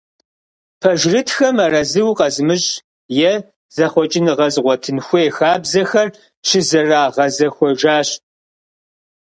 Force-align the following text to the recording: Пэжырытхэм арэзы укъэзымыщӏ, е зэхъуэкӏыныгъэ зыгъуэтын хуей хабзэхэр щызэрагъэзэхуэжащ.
Пэжырытхэм 0.79 1.57
арэзы 1.65 2.01
укъэзымыщӏ, 2.09 2.71
е 3.29 3.33
зэхъуэкӏыныгъэ 3.75 4.47
зыгъуэтын 4.53 4.97
хуей 5.05 5.29
хабзэхэр 5.35 6.07
щызэрагъэзэхуэжащ. 6.47 8.09